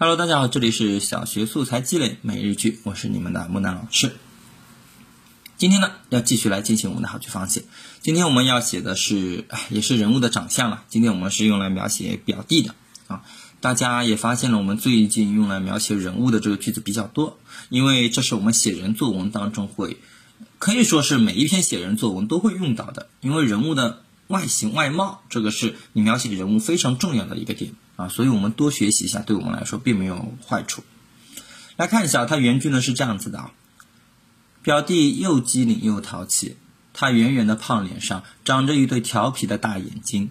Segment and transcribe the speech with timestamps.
[0.00, 4.12] Hello，大家好，这里是小学素材积累每日句，我是你们的木南老师。
[5.56, 7.64] 今天呢，要继续来进行我们的好句仿写。
[8.00, 10.84] 今天我们要写的是，也是人物的长相了。
[10.88, 12.76] 今天我们是用来描写表弟的
[13.08, 13.24] 啊。
[13.60, 17.36] 大家也发现了，我们最近用来描写人物的这个句子比较多，
[17.68, 19.96] 因为这是我们写人作文当中会，
[20.60, 23.08] 可以说是每一篇写人作文都会用到的。
[23.20, 30.84] 因为人物的外形外貌，这个是你描写人物非常重要的一个点啊，所以我们多学习一下，对我们来说并没有坏处。
[31.76, 33.50] 来看一下，它原句呢是这样子的啊。
[34.62, 36.56] 表弟又机灵又淘气，
[36.92, 40.30] 他圆圆的胖脸上长着一对调皮的大眼睛，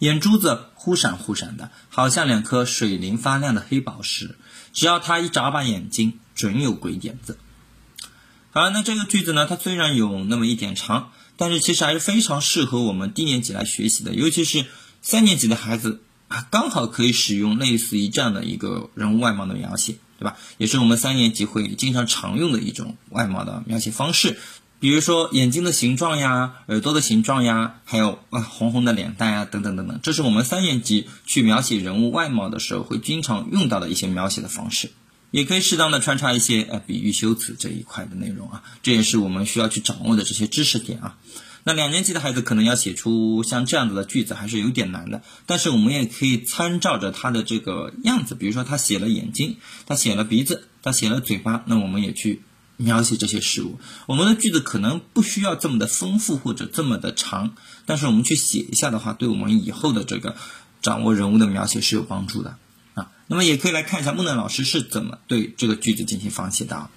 [0.00, 4.36] 眼珠子忽闪忽闪的，好像两颗水灵发亮的黑宝石。
[4.72, 7.38] 只要他一眨巴眼睛，准有鬼点子。
[8.50, 14.66] 好，那这个句子呢，它虽然有那么一点长，但是其实还是非常适合我们低年级来学习的，尤其是
[15.02, 16.03] 三年级的孩子
[16.50, 19.96] 刚好可以使用类似于这样的一个人物外貌的描写。
[20.16, 20.36] 对吧？
[20.58, 24.38] 也是我们三年级会经常常用的一种外貌的描写方式，
[24.78, 34.92] 比如说眼睛的形状呀、耳朵的形状呀，还有啊红红的脸蛋呀，等等等等，这是我们三年级去描写人物外貌的时候会经常用到的一些描写的方式，
[35.32, 41.18] 也可以适当的穿插一些呃比喻修辞这一块的内容啊，这也是我们需要去掌握的这些知识点啊。
[41.66, 49.56] 那两年级的孩子可能要写出像这样子的句子还是有点难的，但是我们也可以参照着他的这个样子，比如说他写了眼睛，
[49.86, 52.42] 他写了鼻子，他写了嘴巴，那我们也去
[52.76, 53.80] 描写这些事物。
[54.04, 57.54] 我们的句子可能不需要这么的丰富或者这么的长，
[57.86, 60.36] 但是我们去写一下的话，对我们以后的这个
[60.82, 62.58] 掌握人物的描写是有帮助的
[62.92, 63.10] 啊。
[63.26, 66.90] 那么也可以来看一下木南老师是怎么对这个句子进行仿写的。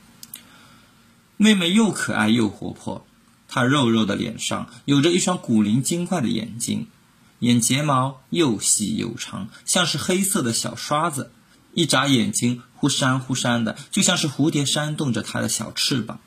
[1.37, 3.06] 妹妹又可爱又活泼。
[3.47, 6.87] 她肉肉的脸上有着一双古灵精怪的眼睛，
[7.39, 11.31] 眼睫毛又细又长，像是黑色的小刷子。
[11.73, 16.19] 一眨眼睛，忽闪忽闪的，就像是蝴蝶扇动着它的小翅膀。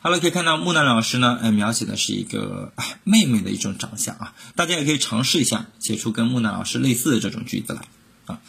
[0.00, 2.72] 好了，可以看到木兰老师呢，呃，描写的是一个
[3.04, 4.34] 妹妹的一种长相啊。
[4.56, 7.82] 大家也可以尝试一下，写出跟木兰老师类似的这种句子来
[8.26, 8.40] 啊。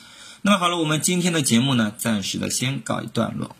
[0.41, 3.55] 那么好了，我们今天的节目呢，暂时的先告一段落。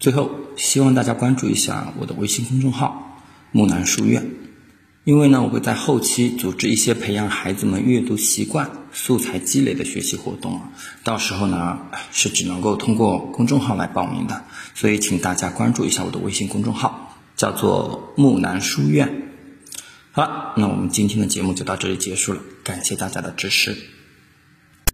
[0.00, 3.07] 最后，希望大家关注一下我的微信公众号。
[3.50, 4.30] 木兰书院，
[5.04, 10.70] 因为呢，我会在后期组织一些培养孩子们阅读习惯、素材积累的学习活动啊。
[11.02, 11.78] 到时候呢，
[12.12, 14.44] 是只能够通过公众号来报名的，
[14.74, 19.32] 所以请大家关注一下我的微信公众号，叫做木兰书院。
[20.12, 23.97] 好了，那我们今天的节目就到这里结束了，感谢大家的支持。